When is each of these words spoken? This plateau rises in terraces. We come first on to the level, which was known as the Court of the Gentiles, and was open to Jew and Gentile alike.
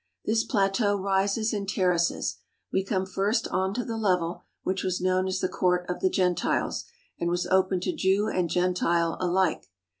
This 0.25 0.43
plateau 0.43 0.95
rises 0.97 1.53
in 1.53 1.67
terraces. 1.67 2.39
We 2.73 2.83
come 2.83 3.05
first 3.05 3.47
on 3.49 3.71
to 3.75 3.85
the 3.85 3.97
level, 3.99 4.45
which 4.63 4.83
was 4.83 4.99
known 4.99 5.27
as 5.27 5.41
the 5.41 5.47
Court 5.47 5.85
of 5.87 5.99
the 5.99 6.09
Gentiles, 6.09 6.85
and 7.19 7.29
was 7.29 7.45
open 7.45 7.81
to 7.81 7.93
Jew 7.95 8.27
and 8.27 8.49
Gentile 8.49 9.15
alike. 9.19 9.67